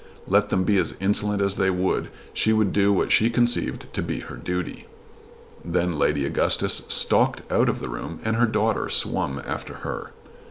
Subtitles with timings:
[0.27, 4.01] Let them be as insolent as they would she would do what she conceived to
[4.01, 4.87] be her duty.
[5.63, 10.09] Then Lady Augustus stalked out of the room and her daughter swum after her.